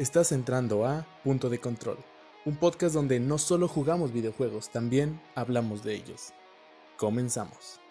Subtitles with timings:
[0.00, 1.98] Estás entrando a Punto de Control,
[2.46, 6.32] un podcast donde no solo jugamos videojuegos, también hablamos de ellos.
[6.96, 7.82] Comenzamos.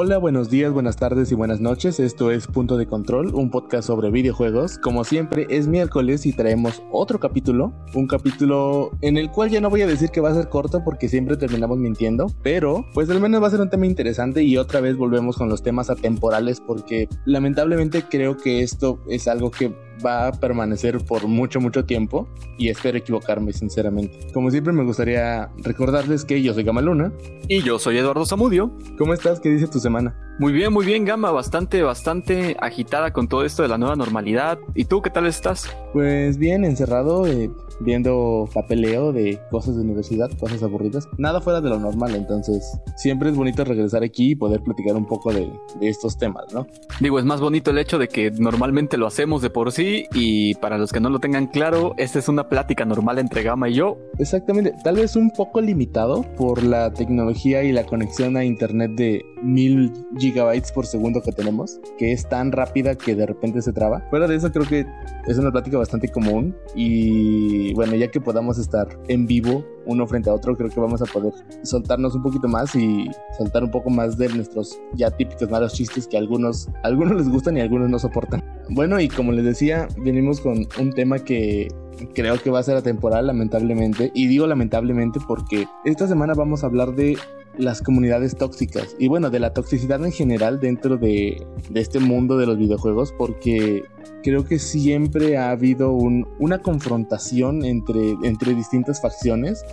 [0.00, 1.98] Hola, buenos días, buenas tardes y buenas noches.
[1.98, 4.78] Esto es Punto de Control, un podcast sobre videojuegos.
[4.78, 7.72] Como siempre, es miércoles y traemos otro capítulo.
[7.94, 10.84] Un capítulo en el cual ya no voy a decir que va a ser corto
[10.84, 12.28] porque siempre terminamos mintiendo.
[12.44, 15.48] Pero, pues al menos va a ser un tema interesante y otra vez volvemos con
[15.48, 21.26] los temas atemporales porque lamentablemente creo que esto es algo que va a permanecer por
[21.26, 24.32] mucho, mucho tiempo y espero equivocarme, sinceramente.
[24.32, 27.12] Como siempre, me gustaría recordarles que yo soy Gamaluna.
[27.48, 28.72] Y yo soy Eduardo Zamudio.
[28.98, 29.40] ¿Cómo estás?
[29.40, 30.27] ¿Qué dice tu semana?
[30.38, 31.32] Muy bien, muy bien, Gama.
[31.32, 34.60] Bastante, bastante agitada con todo esto de la nueva normalidad.
[34.76, 35.68] ¿Y tú qué tal estás?
[35.92, 41.08] Pues bien, encerrado, eh, viendo papeleo de cosas de universidad, cosas aburridas.
[41.18, 42.64] Nada fuera de lo normal, entonces
[42.96, 46.68] siempre es bonito regresar aquí y poder platicar un poco de, de estos temas, ¿no?
[47.00, 50.54] Digo, es más bonito el hecho de que normalmente lo hacemos de por sí y
[50.56, 53.74] para los que no lo tengan claro, esta es una plática normal entre Gama y
[53.74, 53.98] yo.
[54.18, 59.24] Exactamente, tal vez un poco limitado por la tecnología y la conexión a internet de
[59.42, 59.92] mil
[60.32, 64.06] gigabytes por segundo que tenemos, que es tan rápida que de repente se traba.
[64.10, 64.86] Fuera de eso creo que
[65.26, 70.28] es una plática bastante común y bueno, ya que podamos estar en vivo uno frente
[70.28, 71.32] a otro, creo que vamos a poder
[71.62, 76.06] soltarnos un poquito más y soltar un poco más de nuestros ya típicos malos chistes
[76.06, 78.42] que a algunos, a algunos les gustan y a algunos no soportan.
[78.70, 81.68] Bueno, y como les decía, venimos con un tema que
[82.14, 84.10] creo que va a ser atemporal, lamentablemente.
[84.14, 87.16] Y digo lamentablemente porque esta semana vamos a hablar de
[87.56, 88.94] las comunidades tóxicas.
[88.98, 93.84] Y bueno, de la toxicidad en general dentro de, este mundo de los videojuegos porque
[94.22, 99.64] creo que siempre ha habido un, una confrontación entre, entre distintas facciones,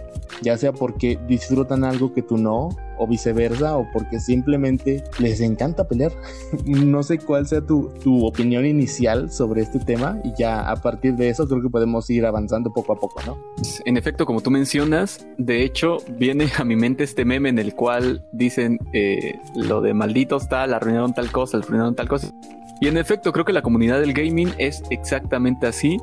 [0.42, 5.88] ya sea porque disfrutan algo que tú no, o viceversa, o porque simplemente les encanta
[5.88, 6.12] pelear.
[6.66, 11.16] no sé cuál sea tu, tu, opinión inicial sobre este tema, y ya a partir
[11.16, 13.38] de eso creo que podemos ir avanzando poco a poco, ¿no?
[13.86, 17.76] En efecto, como tú mencionas, de hecho, viene a mi mente este meme en el
[17.76, 22.34] cual dicen eh, lo de malditos tal, arruinaron tal cosa, arruinaron tal cosa.
[22.82, 25.98] Y en efecto, creo que la comunidad del gaming es exactamente así.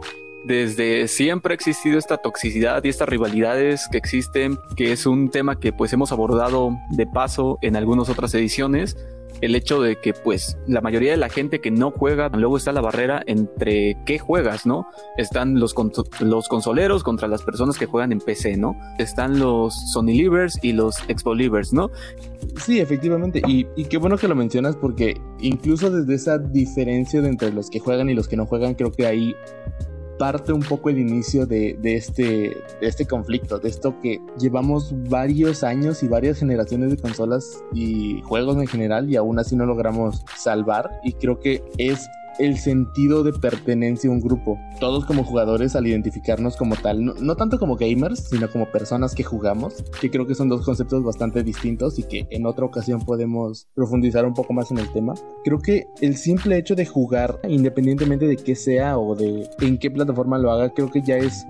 [0.45, 5.61] Desde siempre ha existido esta toxicidad y estas rivalidades que existen, que es un tema
[5.61, 8.97] que pues hemos abordado de paso en algunas otras ediciones
[9.41, 12.73] el hecho de que pues la mayoría de la gente que no juega, luego está
[12.73, 14.87] la barrera entre qué juegas, ¿no?
[15.17, 15.75] Están los,
[16.21, 18.77] los consoleros contra las personas que juegan en PC, ¿no?
[18.99, 21.91] Están los Sony Livers y los Xbox Livers, ¿no?
[22.57, 27.29] Sí, efectivamente, y, y, qué bueno que lo mencionas porque incluso desde esa diferencia de
[27.29, 29.35] entre los que juegan y los que no juegan, creo que ahí
[30.23, 36.05] parte un poco el inicio de, este, este conflicto, de esto que llevamos varios años
[36.05, 40.93] y varias generaciones de consolas y juegos en general y aún así no logramos salvar.
[41.03, 44.59] Y creo que es el sentido de pertenencia a un grupo.
[44.81, 49.23] Todos como jugadores al identificarnos como tal, no, tanto como gamers, sino como personas que
[49.23, 53.69] jugamos, que creo que son dos conceptos bastante distintos y que en otra ocasión podemos
[53.75, 55.15] profundizar un poco más en el tema.
[55.45, 59.91] Creo que el simple hecho de jugar, independientemente de qué sea o de en qué
[59.91, 61.47] plataforma lo haga, creo que ya es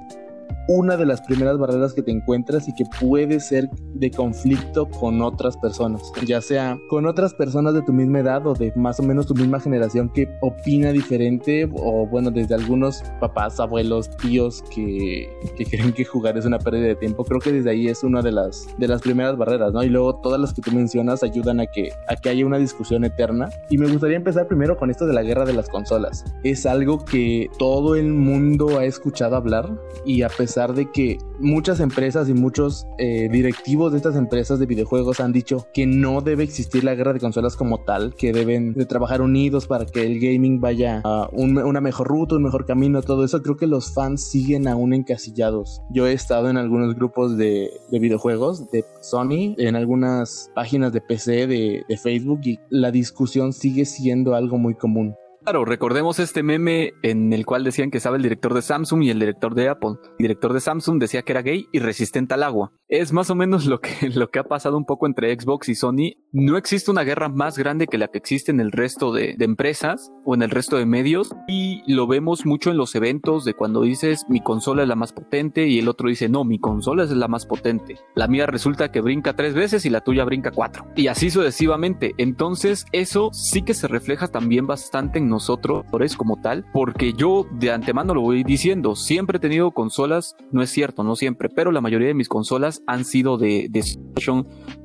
[0.68, 5.20] una de las primeras barreras que te encuentras y que puede ser de conflicto con
[5.22, 9.02] otras personas, ya sea con otras personas de tu misma edad o de más o
[9.02, 15.28] menos tu misma generación que opina diferente o bueno, desde algunos papás, abuelos, tíos que,
[15.56, 18.22] que creen que jugar es una pérdida de tiempo, creo que desde ahí es una
[18.22, 19.82] de las, de las primeras barreras, ¿no?
[19.82, 23.04] Y luego todas las que tú mencionas ayudan a que, a que haya una discusión
[23.04, 23.50] eterna.
[23.70, 26.24] Y me gustaría empezar primero con esto de la guerra de las consolas.
[26.44, 29.70] Es algo que todo el mundo ha escuchado hablar
[30.04, 34.66] y a pesar de que muchas empresas y muchos eh, directivos de estas empresas de
[34.66, 38.74] videojuegos han dicho que no debe existir la guerra de consolas como tal, que deben
[38.74, 42.66] de trabajar unidos para que el gaming vaya a un, una mejor ruta, un mejor
[42.66, 45.80] camino, todo eso, creo que los fans siguen aún encasillados.
[45.90, 51.00] Yo he estado en algunos grupos de, de videojuegos de Sony, en algunas páginas de
[51.00, 55.16] PC, de Facebook, y la discusión sigue siendo algo muy común.
[55.44, 59.10] Claro, recordemos este meme en el cual decían que estaba el director de Samsung y
[59.10, 59.96] el director de Apple.
[60.10, 62.72] El director de Samsung decía que era gay y resistente al agua.
[62.88, 65.74] es más o menos lo que, lo que ha pasado un poco entre Xbox y
[65.74, 66.12] Sony.
[66.30, 69.44] No existe una guerra más grande que la que existe en el resto de, de
[69.44, 73.54] empresas o en el resto de medios y lo vemos mucho en los eventos de
[73.54, 77.02] cuando dices mi consola es la más potente y el otro dice no, mi consola
[77.02, 77.96] es la más potente.
[78.14, 80.86] La mía resulta que brinca tres veces y la tuya brinca cuatro.
[80.94, 82.14] Y así sucesivamente.
[82.18, 85.84] Entonces eso sí que se refleja también bastante en nosotros
[86.16, 90.70] como tal, porque yo de antemano lo voy diciendo, siempre he tenido consolas, no es
[90.70, 93.82] cierto, no siempre, pero la mayoría de mis consolas han sido de, de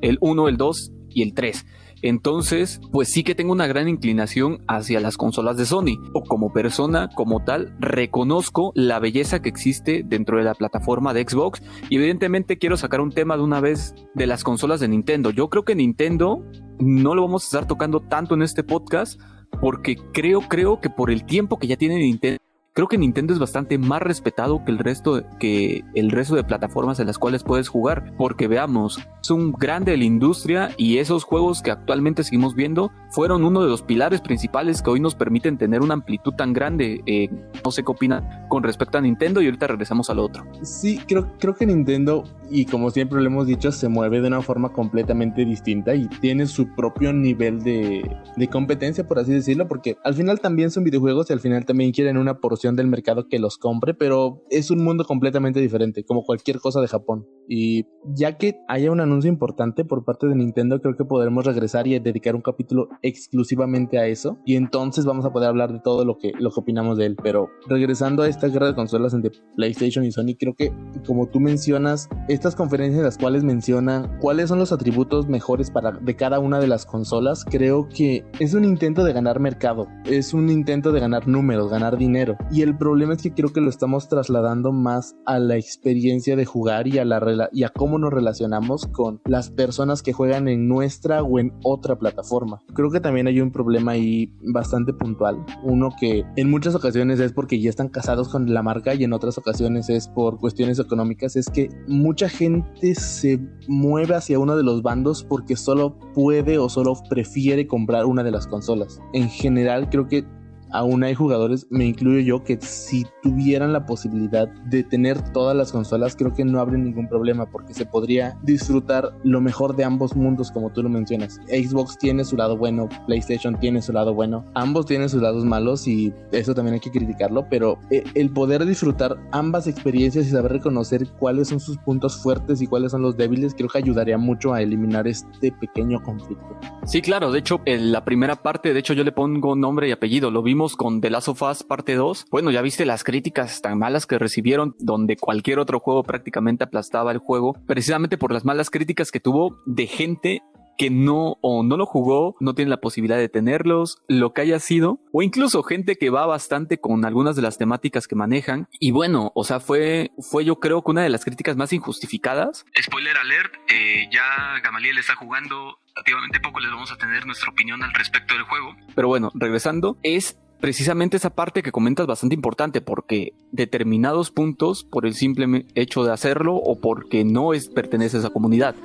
[0.01, 1.65] el 1, el 2 y el 3.
[2.01, 5.97] Entonces, pues sí que tengo una gran inclinación hacia las consolas de Sony.
[6.13, 11.25] O como persona, como tal, reconozco la belleza que existe dentro de la plataforma de
[11.27, 11.61] Xbox.
[11.89, 15.31] Y evidentemente quiero sacar un tema de una vez de las consolas de Nintendo.
[15.31, 16.43] Yo creo que Nintendo
[16.79, 19.19] no lo vamos a estar tocando tanto en este podcast.
[19.59, 22.37] Porque creo, creo que por el tiempo que ya tiene Nintendo
[22.77, 26.43] creo que Nintendo es bastante más respetado que el resto de, que el resto de
[26.43, 30.99] plataformas en las cuales puedes jugar, porque veamos, es un grande de la industria y
[30.99, 35.15] esos juegos que actualmente seguimos viendo fueron uno de los pilares principales que hoy nos
[35.15, 37.01] permiten tener una amplitud tan grande.
[37.07, 37.31] Eh,
[37.65, 40.43] no sé qué opina con respecto a Nintendo y ahorita regresamos al otro.
[40.61, 44.43] Sí, creo, creo que Nintendo, y como siempre lo hemos dicho, se mueve de una
[44.43, 49.97] forma completamente distinta y tiene su propio nivel de, de competencia, por así decirlo, porque
[50.03, 53.39] al final también son videojuegos y al final también quieren una porción del mercado que
[53.39, 57.25] los compre, pero es un mundo completamente diferente, como cualquier cosa de Japón.
[57.47, 61.87] Y ya que haya un anuncio importante por parte de Nintendo, creo que podremos regresar
[61.87, 64.37] y dedicar un capítulo exclusivamente a eso.
[64.45, 67.15] Y entonces vamos a poder hablar de todo lo que, lo que opinamos de él.
[67.21, 70.73] Pero regresando a esta guerra de consolas entre PlayStation y Sony, creo que
[71.05, 75.91] como tú mencionas, estas conferencias en las cuales mencionan cuáles son los atributos mejores para
[75.91, 80.33] de cada una de las consolas, creo que es un intento de ganar mercado, es
[80.33, 82.37] un intento de ganar números, ganar dinero.
[82.49, 86.45] Y el problema es que creo que lo estamos trasladando más a la experiencia de
[86.45, 90.69] jugar y a, la y a cómo nos relacionamos con las personas que juegan en
[90.69, 92.61] nuestra o en otra plataforma.
[92.73, 95.45] Creo que también hay un problema ahí bastante puntual.
[95.61, 99.11] Uno que en muchas ocasiones es porque ya están casados con la marca y en
[99.11, 101.35] otras ocasiones es por cuestiones económicas.
[101.35, 106.69] Es que mucha gente se mueve hacia uno de los bandos porque solo puede o
[106.69, 109.01] solo prefiere comprar una de las consolas.
[109.11, 110.36] En general creo que
[110.71, 115.71] aún hay jugadores, me incluyo yo, que si tuvieran la posibilidad de tener todas las
[115.71, 120.15] consolas, creo que no habría ningún problema porque se podría disfrutar lo mejor de ambos
[120.15, 121.39] mundos, como tú lo mencionas.
[121.47, 125.87] Xbox tiene su lado bueno, PlayStation tiene su lado bueno, ambos tienen sus lados malos
[125.87, 130.53] y eso también hay que criticarlo, pero eh, el poder disfrutar ambas experiencias y saber
[130.53, 134.53] reconocer cuáles son sus puntos fuertes y cuáles son los débiles, creo que ayudaría mucho
[134.53, 136.45] a eliminar este pequeño conflicto.
[136.85, 139.91] Sí, claro, de hecho, en la primera parte, de hecho yo le pongo nombre y
[139.91, 143.61] apellido, lo vimos con The Last of Us parte 2, bueno, ya viste las críticas
[143.61, 148.43] tan malas que recibieron, donde cualquier otro juego prácticamente aplastaba el juego, precisamente por las
[148.43, 150.41] malas críticas que tuvo de gente
[150.75, 154.59] que no o no lo jugó, no tiene la posibilidad de tenerlos, lo que haya
[154.59, 158.67] sido, o incluso gente que va bastante con algunas de las temáticas que manejan.
[158.79, 162.65] Y bueno, o sea, fue, fue yo creo que una de las críticas más injustificadas.
[162.81, 167.83] Spoiler alert, eh, ya Gamaliel está jugando relativamente poco, les vamos a tener nuestra opinión
[167.83, 168.75] al respecto del juego.
[168.95, 175.05] Pero bueno, regresando, es precisamente esa parte que comentas bastante importante porque determinados puntos por
[175.05, 178.75] el simple hecho de hacerlo o porque no es, pertenece a esa comunidad.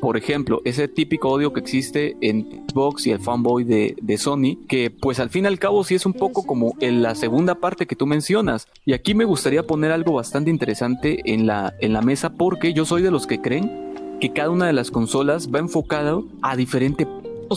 [0.00, 4.90] Por ejemplo, ese típico odio que existe en Xbox y el fanboy de, Sony, que
[4.90, 7.96] pues al fin y al cabo sí es un poco como la segunda parte que
[7.96, 8.66] tú mencionas.
[8.84, 12.84] Y aquí me gustaría poner algo bastante interesante en la, en la mesa porque yo
[12.84, 17.06] soy de los que creen que cada una de las consolas va enfocado a diferente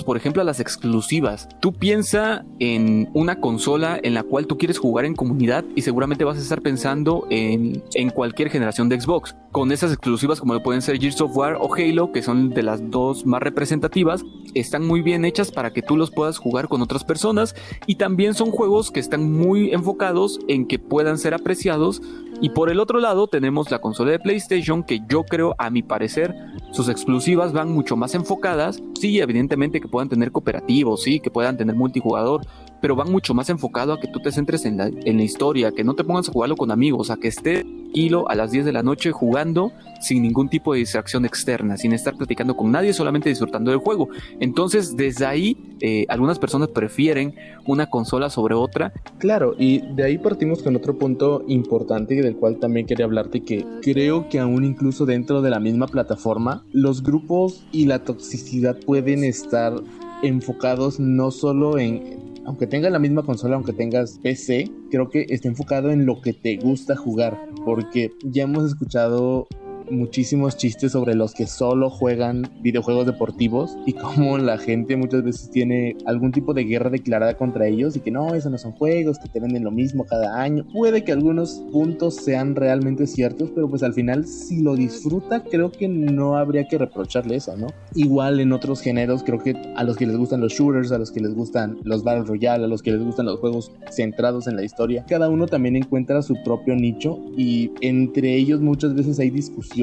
[0.03, 1.47] por ejemplo, a las exclusivas.
[1.59, 6.23] Tú piensa en una consola en la cual tú quieres jugar en comunidad y seguramente
[6.23, 9.35] vas a estar pensando en, en cualquier generación de Xbox.
[9.51, 12.89] Con esas exclusivas como pueden ser Gears of War o Halo, que son de las
[12.89, 14.23] dos más representativas,
[14.53, 18.33] están muy bien hechas para que tú los puedas jugar con otras personas y también
[18.33, 22.01] son juegos que están muy enfocados en que puedan ser apreciados
[22.41, 25.81] y por el otro lado tenemos la consola de PlayStation que yo creo, a mi
[25.81, 26.35] parecer,
[26.71, 28.81] sus exclusivas van mucho más enfocadas.
[28.99, 32.41] Sí, evidentemente que puedan tener cooperativos, sí, que puedan tener multijugador,
[32.85, 35.95] pero van mucho más enfocado a que tú te centres en la, historia, que no
[35.95, 37.65] te pongas a jugarlo con amigos, a que esté
[37.95, 41.93] hilo a las 10 de la noche jugando sin ningún tipo de distracción externa, sin
[41.93, 44.09] estar platicando con nadie, solamente disfrutando del juego.
[44.39, 47.33] Entonces, desde ahí, eh, algunas personas prefieren
[47.65, 48.93] una consola sobre otra.
[49.17, 53.65] Claro, y de ahí partimos con otro punto importante del cual también quería hablarte, que
[53.81, 59.23] creo que aún incluso dentro de la misma plataforma, los grupos y la toxicidad pueden
[59.23, 59.73] estar
[60.21, 65.47] enfocados no solo en aunque tengas la misma consola, aunque tengas PC, creo que está
[65.47, 69.47] enfocado en lo que te gusta jugar, porque ya hemos escuchado
[69.91, 75.49] muchísimos chistes sobre los que solo juegan videojuegos deportivos y cómo la gente muchas veces
[75.51, 79.19] tiene algún tipo de guerra declarada contra ellos y que no, eso no son juegos,
[79.19, 80.65] que te venden lo mismo cada año.
[80.73, 85.71] Puede que algunos puntos sean realmente ciertos, pero pues al final si lo disfruta creo
[85.71, 87.67] que no habría que reprocharle eso, ¿no?
[87.93, 91.11] Igual en otros géneros creo que a los que les gustan los shooters, a los
[91.11, 94.55] que les gustan los Battle Royale, a los que les gustan los juegos centrados en
[94.55, 99.29] la historia, cada uno también encuentra su propio nicho y entre ellos muchas veces hay
[99.29, 99.74] discusiones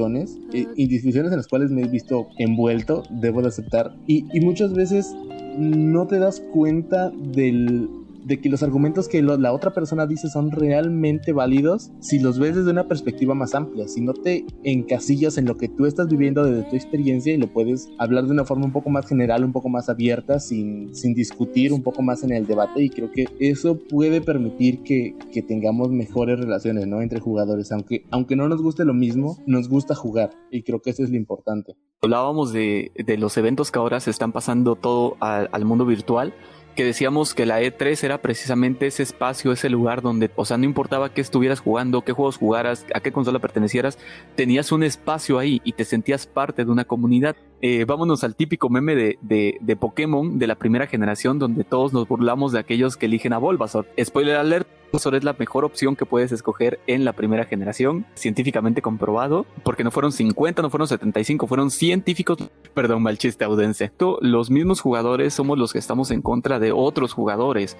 [0.52, 4.40] eh, y discusiones en las cuales me he visto envuelto, debo de aceptar, y, y
[4.40, 5.14] muchas veces
[5.58, 7.88] no te das cuenta del
[8.24, 12.56] de que los argumentos que la otra persona dice son realmente válidos si los ves
[12.56, 16.44] desde una perspectiva más amplia, si no te encasillas en lo que tú estás viviendo
[16.44, 19.52] desde tu experiencia y lo puedes hablar de una forma un poco más general, un
[19.52, 23.26] poco más abierta, sin, sin discutir un poco más en el debate y creo que
[23.40, 27.02] eso puede permitir que, que tengamos mejores relaciones ¿no?
[27.02, 30.90] entre jugadores, aunque, aunque no nos guste lo mismo, nos gusta jugar y creo que
[30.90, 31.74] eso es lo importante.
[32.00, 36.34] Hablábamos de, de los eventos que ahora se están pasando todo al, mundo virtual
[36.72, 40.64] que decíamos que la E3 era precisamente ese espacio, ese lugar donde, o sea, no
[40.64, 43.98] importaba qué estuvieras jugando, qué juegos jugaras, a qué consola pertenecieras,
[44.34, 47.36] tenías un espacio ahí y te sentías parte de una comunidad.
[47.60, 51.92] Eh, vámonos al típico meme de, de, de, Pokémon de la primera generación, donde todos
[51.92, 53.86] nos burlamos de aquellos que eligen a Bulbasaur.
[54.02, 58.82] Spoiler alert, Bulbasaur es la mejor opción que puedes escoger en la primera generación, científicamente
[58.82, 62.36] comprobado, porque no fueron 50, no fueron 75, fueron científicos,
[62.74, 63.90] perdón, mal chiste audense.
[64.20, 67.78] Los mismos jugadores somos los que estamos en contra de otros jugadores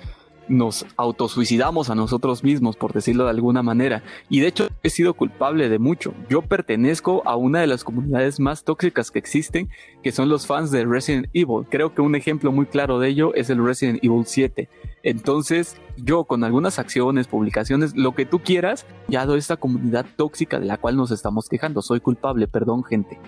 [0.48, 4.02] nos autosuicidamos a nosotros mismos, por decirlo de alguna manera.
[4.28, 6.14] Y de hecho he sido culpable de mucho.
[6.28, 9.68] Yo pertenezco a una de las comunidades más tóxicas que existen,
[10.02, 11.66] que son los fans de Resident Evil.
[11.68, 14.68] Creo que un ejemplo muy claro de ello es el Resident Evil 7.
[15.02, 20.60] Entonces, yo con algunas acciones, publicaciones, lo que tú quieras, ya doy esta comunidad tóxica
[20.60, 21.82] de la cual nos estamos quejando.
[21.82, 23.18] Soy culpable, perdón, gente.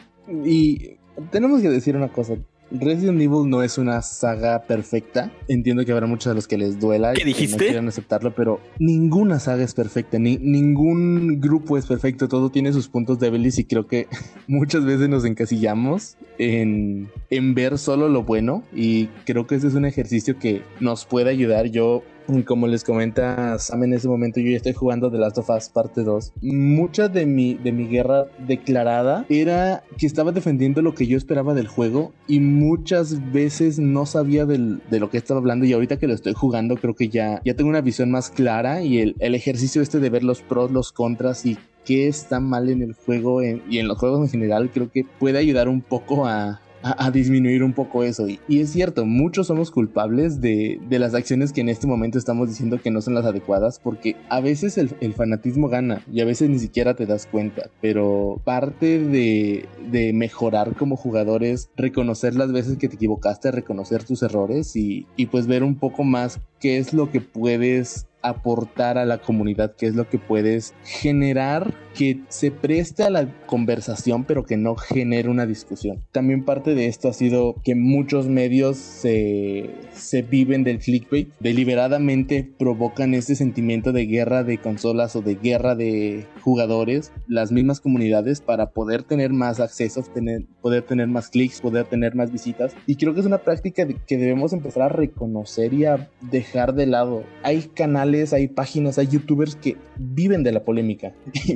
[0.44, 0.96] Y
[1.30, 2.36] tenemos que decir una cosa.
[2.70, 5.30] Resident Evil no es una saga perfecta.
[5.48, 7.54] Entiendo que habrá muchos de los que les duela ¿Qué dijiste?
[7.54, 12.50] y no quieran aceptarlo, pero ninguna saga es perfecta, ni ningún grupo es perfecto, todo
[12.50, 14.08] tiene sus puntos débiles y creo que
[14.48, 19.74] muchas veces nos encasillamos en, en ver solo lo bueno y creo que ese es
[19.74, 21.66] un ejercicio que nos puede ayudar.
[21.66, 22.02] Yo
[22.44, 25.68] como les comenta Sam en ese momento, yo ya estoy jugando The Last of Us
[25.68, 26.32] parte 2.
[26.42, 31.54] Mucha de mi, de mi guerra declarada era que estaba defendiendo lo que yo esperaba
[31.54, 35.98] del juego y muchas veces no sabía del, de lo que estaba hablando y ahorita
[35.98, 39.16] que lo estoy jugando creo que ya, ya tengo una visión más clara y el,
[39.18, 42.94] el ejercicio este de ver los pros, los contras y qué está mal en el
[42.94, 47.10] juego y en los juegos en general creo que puede ayudar un poco a, a,
[47.10, 48.28] disminuir un poco eso.
[48.28, 52.18] Y, y, es cierto, muchos somos culpables de, de, las acciones que en este momento
[52.18, 56.20] estamos diciendo que no son las adecuadas, porque a veces el, el fanatismo gana y
[56.20, 57.70] a veces ni siquiera te das cuenta.
[57.80, 64.04] Pero parte de, de, mejorar como jugador es reconocer las veces que te equivocaste, reconocer
[64.04, 68.98] tus errores y, y pues ver un poco más qué es lo que puedes aportar
[68.98, 74.24] a la comunidad, qué es lo que puedes generar que se preste a la conversación,
[74.24, 76.02] pero que no genere una discusión.
[76.12, 82.48] También parte de esto ha sido que muchos medios se, se viven del clickbait, deliberadamente
[82.58, 88.40] provocan este sentimiento de guerra de consolas o de guerra de jugadores, las mismas comunidades,
[88.40, 92.74] para poder tener más accesos, tener, poder tener más clics, poder tener más visitas.
[92.86, 96.86] Y creo que es una práctica que debemos empezar a reconocer y a dejar de
[96.86, 97.24] lado.
[97.42, 101.12] Hay canales hay páginas, hay youtubers que viven de la polémica
[101.46, 101.54] y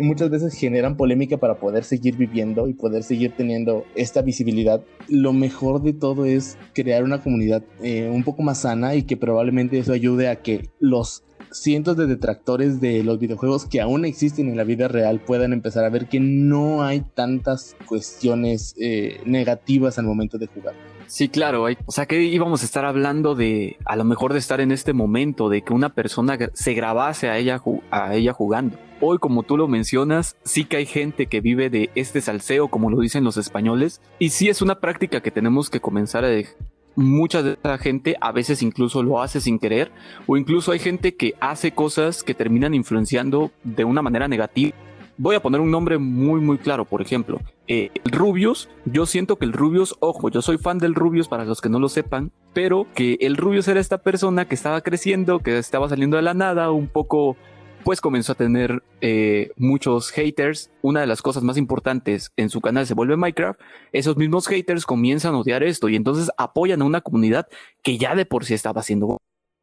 [0.00, 4.82] muchas, veces generan polémica para poder seguir viviendo y poder seguir teniendo esta visibilidad.
[5.08, 9.16] Lo mejor de todo es crear una comunidad eh, un poco más sana y que
[9.16, 14.48] probablemente eso ayude a que los cientos de detractores de los videojuegos que aún existen
[14.48, 19.98] en la vida real puedan empezar a ver que no hay tantas cuestiones eh, negativas
[19.98, 20.74] al momento de jugar.
[21.06, 21.64] Sí, claro.
[21.64, 24.70] Hay, o sea, que íbamos a estar hablando de, a lo mejor de estar en
[24.70, 28.78] este momento, de que una persona se grabase a ella, a ella jugando.
[29.00, 32.90] Hoy, como tú lo mencionas, sí que hay gente que vive de este salseo, como
[32.90, 36.56] lo dicen los españoles, y sí es una práctica que tenemos que comenzar a dejar
[36.96, 39.92] mucha de esa gente a veces incluso lo hace sin querer
[40.26, 44.76] o incluso hay gente que hace cosas que terminan influenciando de una manera negativa.
[45.16, 49.44] Voy a poner un nombre muy muy claro, por ejemplo, eh, Rubius, yo siento que
[49.44, 52.86] el Rubius, ojo, yo soy fan del Rubius para los que no lo sepan, pero
[52.94, 56.70] que el Rubius era esta persona que estaba creciendo, que estaba saliendo de la nada,
[56.70, 57.36] un poco
[57.84, 60.70] pues comenzó a tener eh, muchos haters.
[60.82, 63.60] Una de las cosas más importantes en su canal se vuelve Minecraft.
[63.92, 67.46] Esos mismos haters comienzan a odiar esto y entonces apoyan a una comunidad
[67.82, 69.18] que ya de por sí estaba haciendo.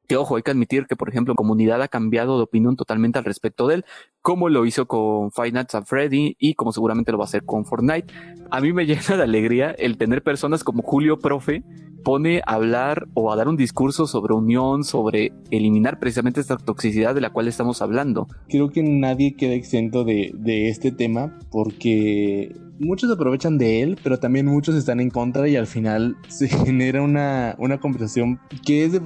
[0.08, 3.18] Que ojo, hay que admitir que, por ejemplo, la comunidad ha cambiado de opinión totalmente
[3.18, 3.86] al respecto de él,
[4.22, 7.44] como lo hizo con Five Nights at Freddy y como seguramente lo va a hacer
[7.44, 8.14] con Fortnite.
[8.52, 11.64] A mí me llena de alegría el tener personas como Julio Profe
[12.06, 17.16] pone a hablar o a dar un discurso sobre unión, sobre eliminar precisamente esta toxicidad
[17.16, 18.28] de la cual estamos hablando.
[18.48, 24.20] Creo que nadie queda exento de, de este tema porque muchos aprovechan de él, pero
[24.20, 28.92] también muchos están en contra y al final se genera una, una conversación que es
[28.92, 29.02] de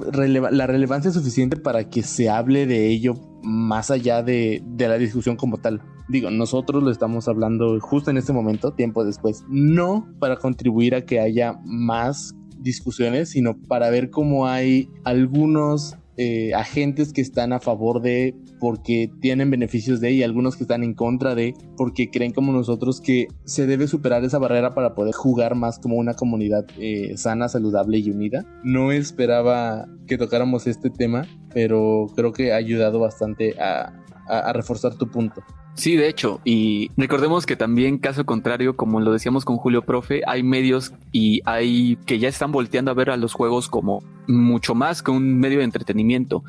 [0.52, 5.36] la relevancia suficiente para que se hable de ello más allá de, de, la discusión
[5.36, 5.80] como tal.
[6.08, 11.06] Digo, nosotros lo estamos hablando justo en este momento, tiempo después, no para contribuir a
[11.06, 17.60] que haya más discusiones, sino para ver cómo hay algunos eh, agentes que están a
[17.60, 22.32] favor de porque tienen beneficios de y algunos que están en contra de porque creen
[22.32, 26.66] como nosotros que se debe superar esa barrera para poder jugar más como una comunidad
[26.78, 28.44] eh, sana, saludable y unida.
[28.62, 33.90] No esperaba que tocáramos este tema, pero creo que ha ayudado bastante a,
[34.28, 35.42] a reforzar tu punto.
[35.80, 40.20] Sí, de hecho, y recordemos que también, caso contrario, como lo decíamos con Julio Profe,
[40.26, 44.74] hay medios y hay que ya están volteando a ver a los juegos como mucho
[44.74, 46.44] más que un medio de entretenimiento.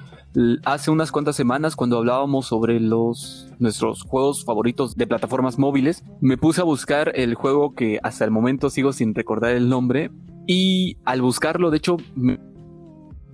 [0.65, 6.35] Hace unas cuantas semanas, cuando hablábamos sobre los nuestros juegos favoritos de plataformas móviles, me
[6.35, 10.11] puse a buscar el juego que hasta el momento sigo sin recordar el nombre.
[10.45, 11.95] Y al buscarlo, de hecho,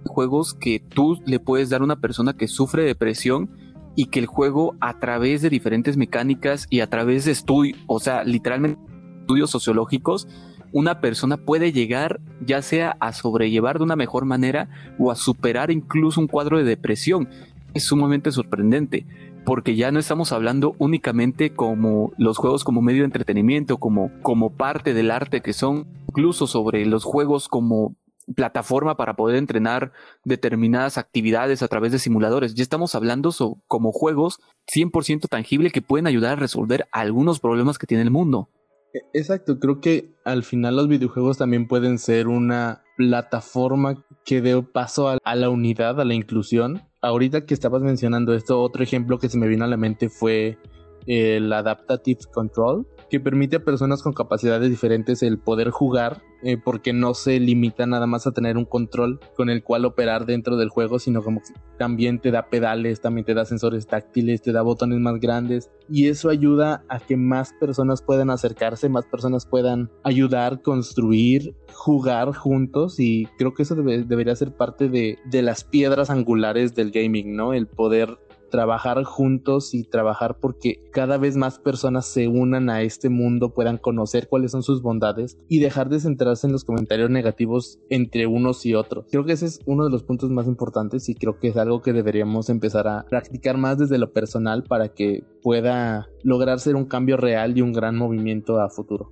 [0.05, 3.49] juegos que tú le puedes dar a una persona que sufre depresión
[3.97, 7.99] y que el juego a través de diferentes mecánicas y a través de estudios, o
[7.99, 8.79] sea, literalmente
[9.21, 10.27] estudios sociológicos,
[10.71, 15.71] una persona puede llegar ya sea a sobrellevar de una mejor manera o a superar
[15.71, 17.27] incluso un cuadro de depresión.
[17.73, 19.07] Es sumamente sorprendente
[19.45, 24.51] porque ya no estamos hablando únicamente como los juegos como medio de entretenimiento, como, como
[24.51, 27.95] parte del arte que son, incluso sobre los juegos como
[28.35, 29.91] plataforma para poder entrenar
[30.23, 32.55] determinadas actividades a través de simuladores.
[32.55, 33.31] Ya estamos hablando
[33.67, 34.39] como juegos
[34.73, 38.49] 100% tangible que pueden ayudar a resolver algunos problemas que tiene el mundo.
[38.93, 44.61] E, exacto, creo que al final los videojuegos también pueden ser una plataforma que dé
[44.61, 46.81] paso a, la unidad, a la inclusión.
[47.01, 50.57] Ahorita que estabas mencionando esto, otro ejemplo que se me vino a la mente fue
[51.05, 56.93] el Adaptative Control, que permite a personas con capacidades diferentes el poder jugar eh, porque
[56.93, 60.69] no se limita nada más a tener un control con el cual operar dentro del
[60.69, 64.61] juego, sino como que también te da pedales, también te da sensores táctiles, te da
[64.61, 69.89] botones más grandes y eso ayuda a que más personas puedan acercarse, más personas puedan
[70.03, 76.09] ayudar, construir, jugar juntos y creo que eso debería ser parte de, de las piedras
[76.09, 77.53] angulares del gaming, ¿no?
[77.53, 83.09] El poder trabajar juntos y trabajar porque cada vez más personas se unan a este
[83.09, 87.79] mundo, puedan conocer cuáles son sus bondades y dejar de centrarse en los comentarios negativos
[87.89, 89.05] entre unos y otros.
[89.11, 91.81] Creo que ese es uno de los puntos más importantes y creo que es algo
[91.81, 96.85] que deberíamos empezar a practicar más desde lo personal para que pueda lograr ser un
[96.85, 99.09] cambio real y un gran movimiento a futuro.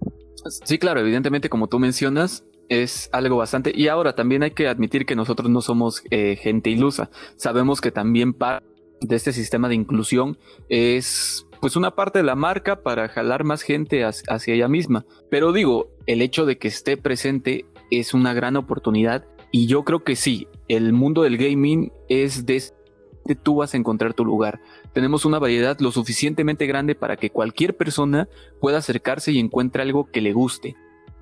[0.63, 3.71] Sí, claro, evidentemente como tú mencionas, es algo bastante.
[3.75, 7.09] Y ahora también hay que admitir que nosotros no somos eh, gente ilusa.
[7.35, 8.63] Sabemos que también para
[9.01, 10.37] de este sistema de inclusión
[10.69, 15.05] es pues una parte de la marca para jalar más gente hacia ella misma.
[15.29, 20.03] Pero digo, el hecho de que esté presente es una gran oportunidad y yo creo
[20.03, 22.61] que sí, el mundo del gaming es de
[23.41, 24.61] tú vas a encontrar tu lugar.
[24.93, 28.29] Tenemos una variedad lo suficientemente grande para que cualquier persona
[28.61, 30.75] pueda acercarse y encuentre algo que le guste.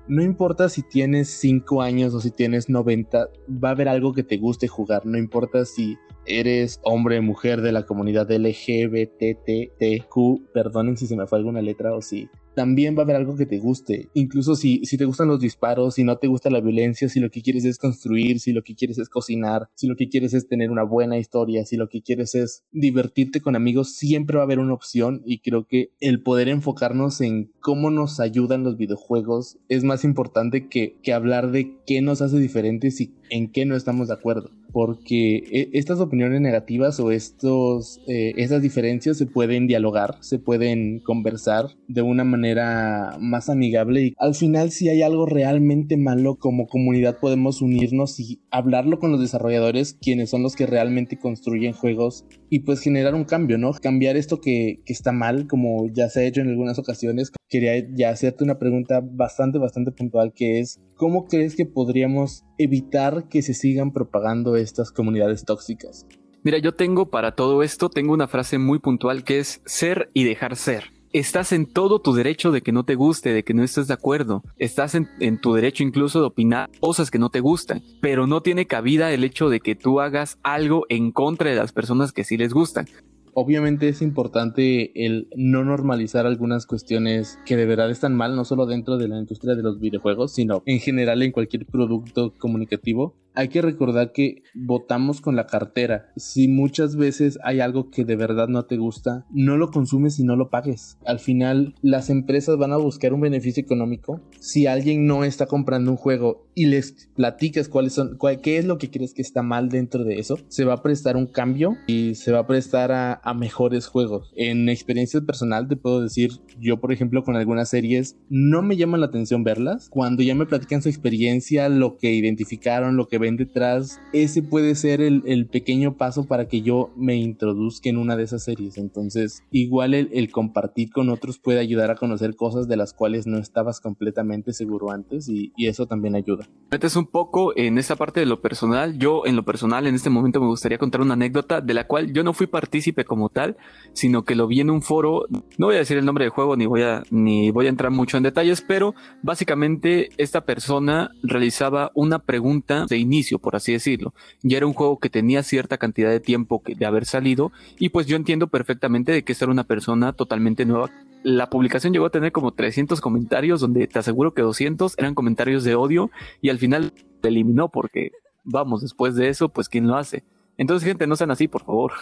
[0.06, 4.22] No importa si tienes 5 años o si tienes 90, va a haber algo que
[4.22, 5.06] te guste jugar.
[5.06, 10.12] No importa si eres hombre mujer de la comunidad LGBTTQ,
[10.52, 13.46] perdonen si se me fue alguna letra o si también va a haber algo que
[13.46, 14.08] te guste.
[14.14, 17.30] Incluso si, si te gustan los disparos, si no te gusta la violencia, si lo
[17.30, 20.48] que quieres es construir, si lo que quieres es cocinar, si lo que quieres es
[20.48, 24.46] tener una buena historia, si lo que quieres es divertirte con amigos, siempre va a
[24.46, 29.58] haber una opción y creo que el poder enfocarnos en cómo nos ayudan los videojuegos
[29.68, 33.76] es más importante que, que hablar de qué nos hace diferentes y en qué no
[33.76, 39.68] estamos de acuerdo porque e, estas opiniones negativas o estos, eh, estas diferencias se pueden
[39.68, 45.26] dialogar, se pueden conversar de una manera más amigable y al final si hay algo
[45.26, 50.66] realmente malo como comunidad podemos unirnos y hablarlo con los desarrolladores quienes son los que
[50.66, 53.72] realmente construyen juegos y pues generar un cambio, ¿no?
[53.74, 57.30] Cambiar esto que, que está mal como ya se ha hecho en algunas ocasiones.
[57.48, 63.28] Quería ya hacerte una pregunta bastante, bastante puntual que es ¿cómo crees que podríamos evitar
[63.28, 66.06] que se sigan propagando estas comunidades tóxicas?
[66.42, 70.24] Mira, yo tengo para todo esto, tengo una frase muy puntual que es ser y
[70.24, 70.92] dejar ser.
[71.12, 73.94] estás en todo tu derecho de que no te guste, de que no estés de
[73.94, 74.42] acuerdo.
[74.58, 78.42] Estás en, en, tu derecho incluso de opinar cosas que no te gustan, pero no
[78.42, 82.24] tiene cabida el hecho de que tú hagas algo en contra de las personas que
[82.24, 82.86] sí les gustan
[83.34, 88.66] obviamente es importante el no normalizar algunas cuestiones que de verdad están mal, no solo
[88.66, 93.48] dentro de la industria de los videojuegos, sino en general en cualquier producto comunicativo hay
[93.48, 96.12] que recordar que votamos con la cartera.
[96.16, 100.24] Si muchas veces hay algo que de verdad no te gusta, no lo consumes y
[100.24, 100.98] no lo pagues.
[101.04, 104.20] Al final, las empresas van a buscar un beneficio económico.
[104.40, 108.78] Si alguien no está comprando un juego y les platicas cuáles son, qué es lo
[108.78, 112.14] que crees que está mal dentro de eso, se va a prestar un cambio y
[112.14, 114.32] se va a prestar a, a mejores juegos.
[114.36, 118.98] En experiencia personal te puedo decir, yo por ejemplo con algunas series no me llama
[118.98, 119.88] la atención verlas.
[119.90, 125.00] Cuando ya me platican su experiencia, lo que identificaron, lo que detrás, ese puede ser
[125.00, 128.78] el, pequeño paso para que yo me introduzca en una de esas series.
[128.78, 133.38] Entonces, igual el, compartir con otros puede ayudar a conocer cosas de las cuales no
[133.38, 136.46] estabas completamente seguro antes y, eso también ayuda.
[136.70, 138.98] Metes un poco en esa parte de lo personal.
[138.98, 142.12] Yo, en lo personal, en este momento me gustaría contar una anécdota de la cual
[142.12, 143.56] yo no fui partícipe como tal,
[143.94, 145.24] sino que lo vi en un foro.
[145.56, 147.90] No voy a decir el nombre del juego ni voy a, ni voy a entrar
[147.90, 154.14] mucho en detalles, pero básicamente esta persona realizaba una pregunta de inicio por así decirlo.
[154.42, 157.90] Ya era un juego que tenía cierta cantidad de tiempo que, de haber salido y
[157.90, 160.90] pues yo entiendo perfectamente de que esta era una persona totalmente nueva.
[161.22, 165.64] La publicación llegó a tener como 300 comentarios donde te aseguro que 200 eran comentarios
[165.64, 168.12] de odio y al final se eliminó porque
[168.44, 170.24] vamos, después de eso, pues ¿quién lo hace?
[170.56, 171.92] Entonces gente, no sean así, por favor.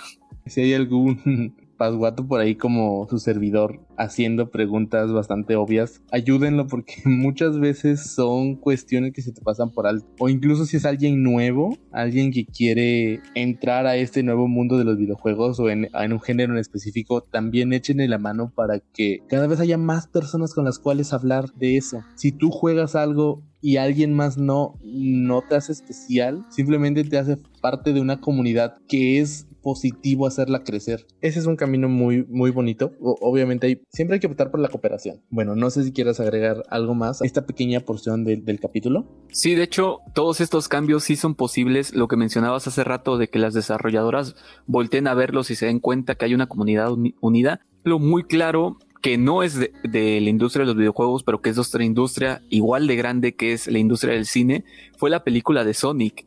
[0.46, 6.94] Si hay algún Pasguato por ahí como su servidor haciendo preguntas bastante obvias, ayúdenlo porque
[7.04, 10.06] muchas veces son cuestiones que se te pasan por alto.
[10.18, 14.84] O incluso si es alguien nuevo, alguien que quiere entrar a este nuevo mundo de
[14.84, 19.46] los videojuegos o en, un género en específico, también échenle la mano para que cada
[19.46, 22.02] vez haya más personas con las cuales hablar de eso.
[22.16, 27.38] Si tú juegas algo y alguien más no, no te hace especial, simplemente te hace
[27.60, 31.06] parte de una comunidad que es positivo hacerla crecer.
[31.20, 32.92] Ese es un camino muy, muy bonito.
[33.00, 35.22] obviamente hay, siempre hay que optar por la cooperación.
[35.30, 39.06] Bueno, no sé si quieras agregar algo más a esta pequeña porción del capítulo.
[39.30, 41.94] Sí, de hecho, todos estos cambios sí son posibles.
[41.94, 44.34] Lo que mencionabas hace rato de que las desarrolladoras
[44.66, 47.60] volteen a verlos y se den cuenta que hay una comunidad unida.
[47.84, 51.50] Lo muy claro que no es de, de, la industria de los videojuegos, pero que
[51.50, 54.64] es otra industria igual de grande que es la industria del cine,
[54.96, 56.24] fue la película de Sonic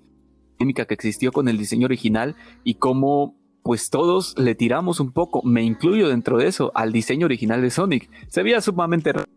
[0.58, 5.64] que existió con el diseño original y cómo pues todos le tiramos un poco, me
[5.64, 8.10] incluyo dentro de eso, al diseño original de Sonic.
[8.28, 9.28] Se veía sumamente raro,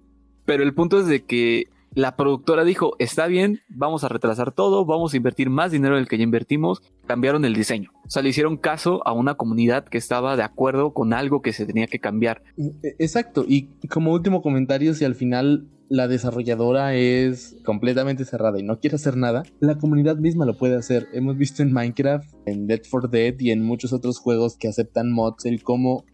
[0.44, 4.84] pero el punto es de que la productora dijo, está bien, vamos a retrasar todo,
[4.84, 7.90] vamos a invertir más dinero del que ya invertimos, cambiaron el diseño.
[8.06, 11.52] O sea, le hicieron caso a una comunidad que estaba de acuerdo con algo que
[11.52, 12.42] se tenía que cambiar.
[12.56, 18.62] E, exacto, y como último comentario, si al final la desarrolladora es completamente cerrada y
[18.62, 21.08] no quiere hacer nada, la comunidad misma lo puede hacer.
[21.12, 25.10] Hemos visto en Minecraft, en Dead for Dead y en muchos otros juegos que aceptan
[25.10, 26.04] mods el cómo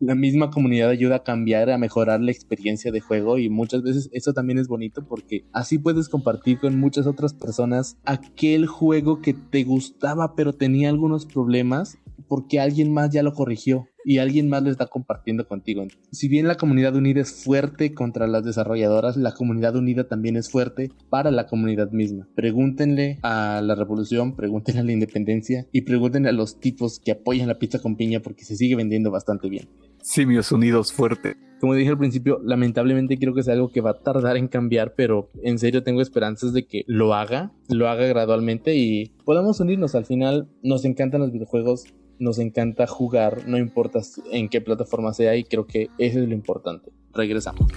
[0.00, 4.10] la misma comunidad ayuda a cambiar, a mejorar la experiencia de juego y muchas veces
[4.12, 9.34] eso también es bonito porque así puedes compartir con muchas otras personas aquel juego que
[9.34, 14.62] te gustaba pero tenía algunos problemas porque alguien más ya lo corrigió y alguien más
[14.62, 15.86] lo está compartiendo contigo.
[16.10, 20.50] Si bien la comunidad unida es fuerte contra las desarrolladoras, la comunidad unida también es
[20.50, 22.28] fuerte para la comunidad misma.
[22.34, 27.48] Pregúntenle a la revolución, pregúntenle a la independencia y pregúntenle a los tipos que apoyan
[27.48, 29.68] la pizza con piña porque se sigue vendiendo bastante bien.
[30.02, 31.36] Simios unidos fuerte.
[31.60, 34.94] Como dije al principio, lamentablemente creo que es algo que va a tardar en cambiar,
[34.94, 39.94] pero en serio tengo esperanzas de que lo haga, lo haga gradualmente y podamos unirnos.
[39.94, 41.86] Al final nos encantan los videojuegos,
[42.24, 44.00] nos encanta jugar, no importa
[44.32, 46.90] en qué plataforma sea y creo que eso es lo importante.
[47.12, 47.68] Regresamos.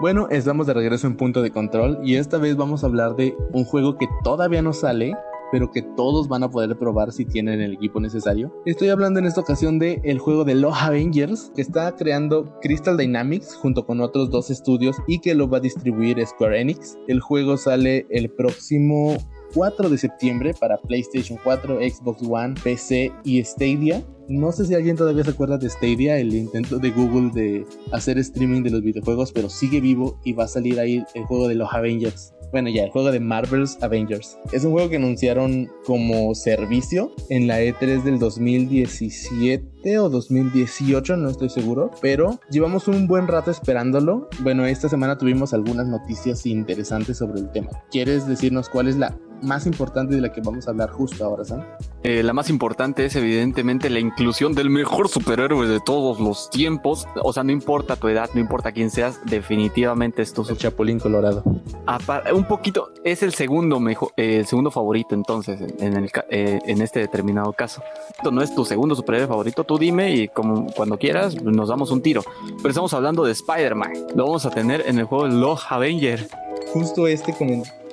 [0.00, 3.36] Bueno, estamos de regreso en punto de control y esta vez vamos a hablar de
[3.52, 5.14] un juego que todavía no sale,
[5.52, 8.52] pero que todos van a poder probar si tienen el equipo necesario.
[8.64, 12.96] Estoy hablando en esta ocasión de el juego de Los Avengers que está creando Crystal
[12.96, 16.98] Dynamics junto con otros dos estudios y que lo va a distribuir Square Enix.
[17.06, 19.18] El juego sale el próximo
[19.54, 24.02] 4 de septiembre para PlayStation 4, Xbox One, PC y Stadia.
[24.28, 28.16] No sé si alguien todavía se acuerda de Stadia, el intento de Google de hacer
[28.18, 31.56] streaming de los videojuegos, pero sigue vivo y va a salir ahí el juego de
[31.56, 34.38] los Avengers bueno, ya, el juego de Marvel's Avengers.
[34.52, 41.30] Es un juego que anunciaron como servicio en la E3 del 2017 o 2018, no
[41.30, 44.28] estoy seguro, pero llevamos un buen rato esperándolo.
[44.40, 47.70] Bueno, esta semana tuvimos algunas noticias interesantes sobre el tema.
[47.90, 51.44] ¿Quieres decirnos cuál es la más importante de la que vamos a hablar justo ahora,
[51.44, 51.62] Sam?
[52.02, 57.06] Eh, la más importante es evidentemente la inclusión del mejor superhéroe de todos los tiempos.
[57.22, 60.98] O sea, no importa tu edad, no importa quién seas, definitivamente es tu el Chapulín
[60.98, 61.44] Colorado.
[62.34, 66.82] un poquito, es el segundo mejor, eh, el segundo favorito entonces en, el, eh, en
[66.82, 67.82] este determinado caso.
[68.16, 71.90] Esto no es tu segundo superhéroe favorito, tú dime y como cuando quieras nos damos
[71.90, 72.22] un tiro.
[72.56, 73.92] Pero estamos hablando de Spider-Man.
[74.14, 76.28] Lo vamos a tener en el juego Los Avenger
[76.72, 77.34] justo este,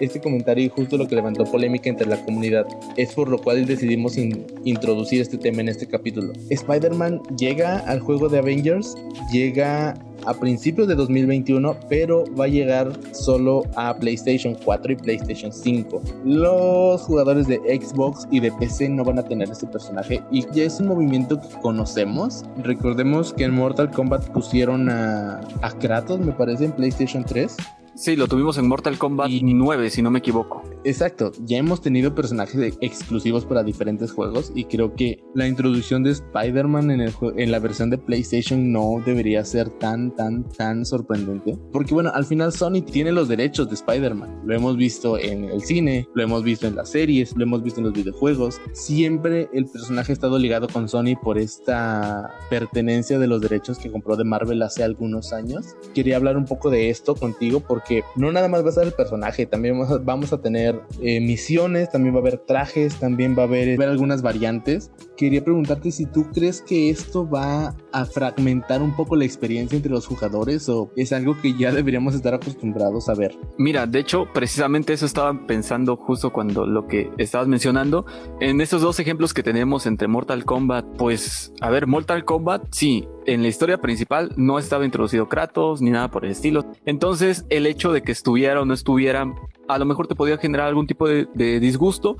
[0.05, 2.65] este comentario y justo lo que levantó polémica entre la comunidad.
[2.97, 6.33] Es por lo cual decidimos introducir este tema en este capítulo.
[6.49, 8.95] Spider-Man llega al juego de Avengers,
[9.31, 15.51] llega a principios de 2021, pero va a llegar solo a PlayStation 4 y PlayStation
[15.51, 16.01] 5.
[16.25, 20.63] Los jugadores de Xbox y de PC no van a tener este personaje y ya
[20.63, 22.43] es un movimiento que conocemos.
[22.63, 27.55] Recordemos que en Mortal Kombat pusieron a, a Kratos, me parece, en PlayStation 3
[27.99, 30.63] Sí, lo tuvimos en Mortal Kombat 9, si no me equivoco.
[30.85, 36.11] Exacto, ya hemos tenido personajes exclusivos para diferentes juegos y creo que la introducción de
[36.11, 41.57] Spider-Man en, en la versión de PlayStation no debería ser tan, tan, tan sorprendente.
[41.73, 44.43] Porque bueno, al final Sony tiene los derechos de Spider-Man.
[44.45, 47.81] Lo hemos visto en el cine, lo hemos visto en las series, lo hemos visto
[47.81, 48.61] en los videojuegos.
[48.71, 53.91] Siempre el personaje ha estado ligado con Sony por esta pertenencia de los derechos que
[53.91, 55.75] compró de Marvel hace algunos años.
[55.93, 58.93] Quería hablar un poco de esto contigo porque no nada más va a ser el
[58.93, 63.45] personaje, también vamos a, tener eh, misiones, también va a haber trajes, también va a
[63.45, 64.91] haber, algunas variantes.
[65.19, 69.91] Quería preguntarte si tú crees que esto va a fragmentar un poco la experiencia entre
[69.91, 73.37] los jugadores o es algo que ya deberíamos estar acostumbrados a ver.
[73.57, 78.05] Mira, de hecho, precisamente eso estaba pensando justo cuando lo que estabas mencionando.
[78.39, 83.05] En estos dos ejemplos que tenemos entre Mortal Kombat, pues, a ver, Mortal Kombat, sí,
[83.25, 86.65] en la historia principal no estaba introducido Kratos ni nada por el estilo.
[86.85, 89.31] Entonces, el hecho de que estuviera o no estuviera,
[89.67, 92.15] a lo mejor te podía generar algún tipo de, disgusto,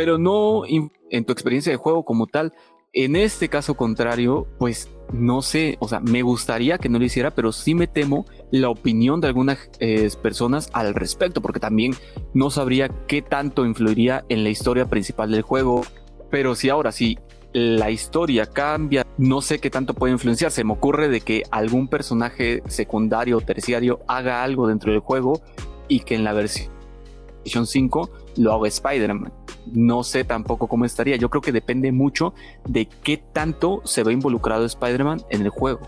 [0.00, 2.54] pero no en tu experiencia de juego como tal.
[2.94, 7.32] En este caso contrario, pues no sé, o sea, me gustaría que no lo hiciera,
[7.32, 11.92] pero sí me temo la opinión de algunas eh, personas al respecto, porque también
[12.32, 15.82] no sabría qué tanto influiría en la historia principal del juego.
[16.30, 17.18] Pero si ahora sí
[17.52, 20.50] la historia cambia, no sé qué tanto puede influenciar.
[20.50, 25.42] Se me ocurre de que algún personaje secundario o terciario haga algo dentro del juego
[25.88, 26.70] y que en la versión
[27.44, 29.39] 5 lo haga Spider-Man.
[29.72, 31.16] No sé tampoco cómo estaría.
[31.16, 32.34] Yo creo que depende mucho
[32.68, 35.80] de qué tanto se ve involucrado Spider-Man en el juego.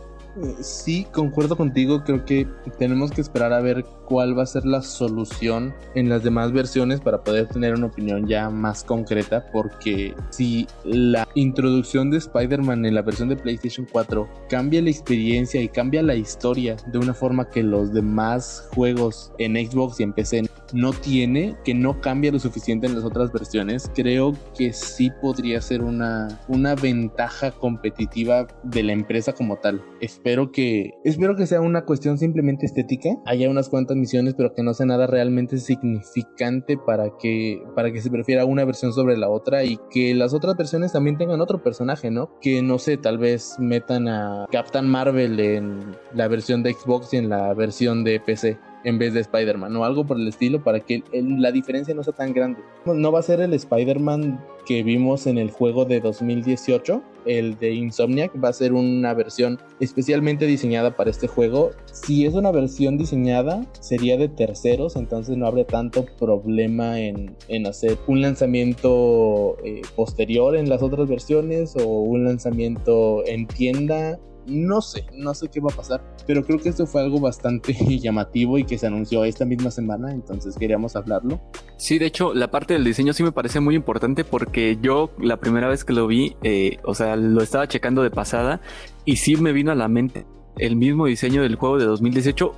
[0.63, 4.81] Sí, concuerdo contigo, creo que tenemos que esperar a ver cuál va a ser la
[4.81, 10.67] solución en las demás versiones para poder tener una opinión ya más concreta, porque si
[10.85, 16.03] la introducción de Spider-Man en la versión de PlayStation 4 cambia la experiencia y cambia
[16.03, 20.93] la historia de una forma que los demás juegos en Xbox y en PC no
[20.93, 25.83] tiene, que no cambia lo suficiente en las otras versiones, creo que sí podría ser
[25.83, 31.85] una, una ventaja competitiva de la empresa como tal espero que espero que sea una
[31.85, 33.11] cuestión simplemente estética.
[33.25, 38.01] Haya unas cuantas misiones, pero que no sea nada realmente significante para que para que
[38.01, 41.63] se prefiera una versión sobre la otra y que las otras versiones también tengan otro
[41.63, 42.39] personaje, ¿no?
[42.41, 47.19] Que no sé, tal vez metan a Captain Marvel en la versión de Xbox y
[47.19, 50.81] en la versión de PC en vez de Spider-Man o algo por el estilo para
[50.81, 52.61] que la diferencia no sea tan grande.
[52.87, 57.73] No va a ser el Spider-Man que vimos en el juego de 2018, el de
[57.73, 61.71] Insomniac, va a ser una versión especialmente diseñada para este juego.
[61.85, 67.99] Si es una versión diseñada, sería de terceros, entonces no habría tanto problema en, hacer
[68.07, 75.07] un lanzamiento eh, posterior en las otras versiones o un lanzamiento en tienda no sé,
[75.13, 78.65] no sé qué va a pasar, pero creo que esto fue algo bastante llamativo y
[78.65, 81.41] que se anunció esta misma semana, entonces queríamos hablarlo.
[81.77, 85.39] Sí, de hecho, la parte del diseño sí me parece muy importante porque yo la
[85.39, 88.61] primera vez que lo vi, eh, o sea, lo estaba checando de pasada
[89.05, 90.27] y sí me vino a la mente
[90.59, 92.55] el mismo diseño del juego de 2018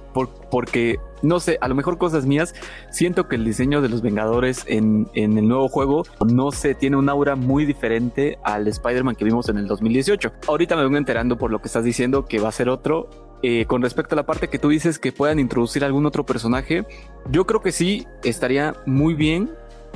[0.50, 2.54] porque, no sé, a lo mejor cosas mías,
[2.90, 6.96] siento que el diseño de los Vengadores en, en el nuevo juego, no sé, tiene
[6.96, 10.32] un aura muy diferente al Spider-Man que vimos en el 2018.
[10.48, 13.08] Ahorita me vengo enterando por lo que estás diciendo que va a ser otro.
[13.46, 16.86] Eh, con respecto a la parte que tú dices que puedan introducir algún otro personaje,
[17.30, 19.50] yo creo que sí estaría muy bien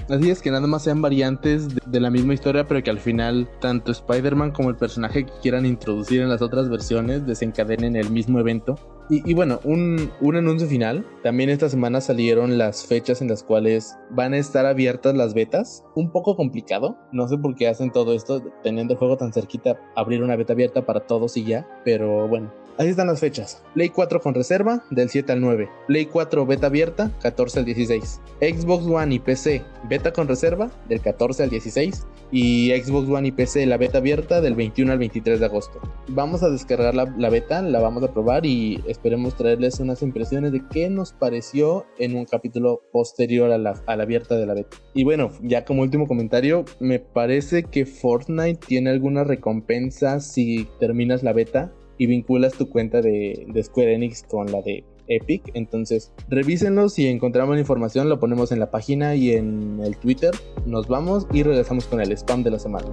[0.08, 3.48] Así es que nada más sean variantes de, la misma historia, pero que al final
[3.60, 8.38] tanto Spider-Man como el personaje que quieran introducir en las otras versiones desencadenen el mismo
[8.38, 8.76] evento.
[9.10, 11.06] Y, bueno, un, un, anuncio final.
[11.22, 15.82] También esta semana salieron las fechas en las cuales van a estar abiertas las betas.
[15.94, 16.98] Un poco complicado.
[17.10, 20.52] No sé por qué hacen todo esto, teniendo el juego tan cerquita, abrir una beta
[20.52, 21.66] abierta para todos y ya.
[21.86, 23.60] Pero bueno, Así están las fechas.
[23.74, 25.68] Play 4 con reserva del 7 al 9.
[25.88, 28.20] Play 4 beta abierta 14 al 16.
[28.40, 32.06] Xbox One y PC beta con reserva del 14 al 16.
[32.30, 35.80] Y Xbox One y PC la beta abierta del 21 al 23 de agosto.
[36.06, 40.62] Vamos a descargar la, beta, la vamos a probar y esperemos traerles unas impresiones de
[40.70, 44.76] qué nos pareció en un capítulo posterior a la, a la abierta de la beta.
[44.94, 51.24] Y bueno, ya como último comentario, me parece que Fortnite tiene alguna recompensa si terminas
[51.24, 55.50] la beta y vinculas tu cuenta de, Square Enix con la de Epic.
[55.54, 56.88] Entonces, revísenlo.
[56.88, 60.30] Si encontramos información, lo ponemos en la página y en el Twitter.
[60.64, 62.88] Nos vamos y regresamos con el spam de la semana.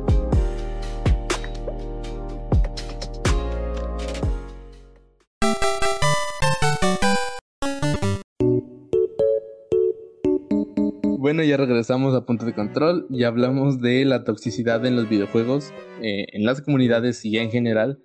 [11.26, 15.74] Bueno, ya regresamos a punto de control y hablamos de la toxicidad en los videojuegos,
[16.00, 18.00] eh, en las comunidades y en general.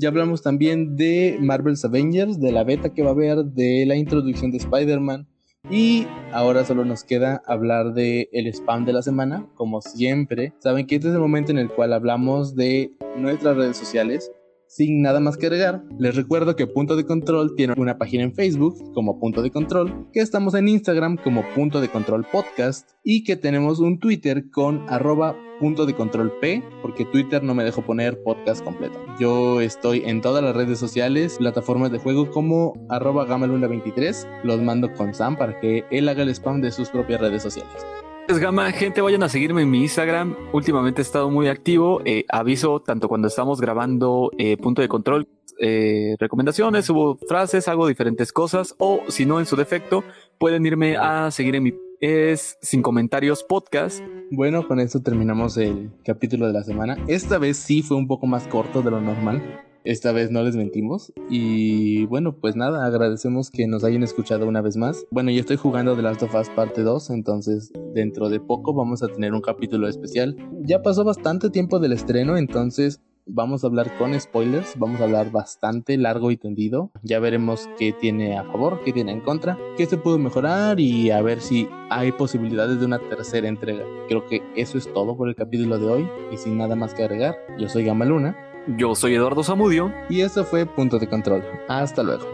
[0.00, 3.96] Ya hablamos también de Marvel's Avengers, de la beta que va a haber, de la
[3.96, 5.28] introducción de Spider-Man.
[5.68, 10.54] Y ahora solo nos queda hablar de spam de la semana, como siempre.
[10.58, 14.32] Saben que este es el momento en el cual hablamos de nuestras redes sociales.
[14.70, 18.32] Sin nada más que agregar, les recuerdo que Punto de Control tiene una página en
[18.32, 23.24] Facebook como Punto de Control, que estamos en Instagram como Punto de Control Podcast y
[23.24, 27.82] que tenemos un Twitter con arroba punto de control P, porque Twitter no me dejó
[27.82, 28.96] poner podcast completo.
[29.18, 34.44] Yo estoy en todas las redes sociales, plataformas de juego como arroba gamaluna23.
[34.44, 37.84] Los mando con Sam para que él haga el spam de sus propias redes sociales.
[38.28, 40.36] Gama, gente, vayan a seguirme en mi Instagram.
[40.52, 42.00] Últimamente he estado muy activo.
[42.04, 45.28] Eh, aviso tanto cuando estamos grabando eh, punto de control,
[45.58, 48.74] eh, recomendaciones, subo frases, hago diferentes cosas.
[48.78, 50.04] O si no, en su defecto,
[50.38, 54.02] pueden irme a seguir en mi es Sin Comentarios Podcast.
[54.30, 56.96] Bueno, con esto terminamos el capítulo de la semana.
[57.08, 59.42] Esta vez sí fue un poco más corto de lo normal.
[59.84, 61.12] Esta vez no les mentimos.
[61.30, 65.06] Y bueno, pues nada, agradecemos que nos hayan escuchado una vez más.
[65.10, 69.02] Bueno, yo estoy jugando The Last of Us parte 2, entonces dentro de poco vamos
[69.02, 70.36] a tener un capítulo especial.
[70.62, 75.30] Ya pasó bastante tiempo del estreno, entonces vamos a hablar con spoilers, vamos a hablar
[75.30, 76.90] bastante largo y tendido.
[77.02, 81.10] Ya veremos qué tiene a favor, qué tiene en contra, qué se pudo mejorar y
[81.10, 83.84] a ver si hay posibilidades de una tercera entrega.
[84.08, 87.04] Creo que eso es todo por el capítulo de hoy y sin nada más que
[87.04, 89.92] agregar, yo soy Gamaluna yo soy Eduardo Zamudio.
[90.08, 91.44] Y esto fue Punto de Control.
[91.68, 92.26] Hasta luego.